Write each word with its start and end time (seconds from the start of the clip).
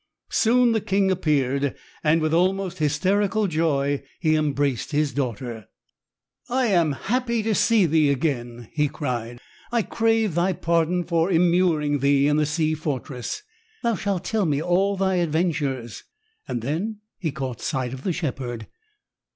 Soon 0.31 0.71
the 0.71 0.81
king 0.81 1.11
appeared, 1.11 1.75
and 2.03 2.21
with 2.23 2.33
almost 2.33 2.79
hysterical 2.79 3.45
joy 3.45 4.01
he 4.19 4.33
embraced 4.35 4.91
his 4.91 5.13
daughter. 5.13 5.67
"I 6.49 6.65
am 6.69 6.93
happy 6.93 7.43
to 7.43 7.53
see 7.53 7.85
thee 7.85 8.09
again," 8.09 8.69
he 8.73 8.87
cried. 8.87 9.39
"I 9.71 9.83
crave 9.83 10.33
thy 10.33 10.53
pardon 10.53 11.03
for 11.03 11.29
immuring 11.29 11.99
thee 11.99 12.27
in 12.27 12.37
the 12.37 12.47
sea 12.47 12.73
fortress. 12.73 13.43
Thou 13.83 13.93
shalt 13.93 14.23
tell 14.23 14.47
me 14.47 14.59
all 14.59 14.97
thy 14.97 15.17
adventures." 15.17 16.03
Then 16.47 17.01
he 17.19 17.31
caught 17.31 17.61
sight 17.61 17.93
of 17.93 18.01
the 18.03 18.11
shepherd. 18.11 18.65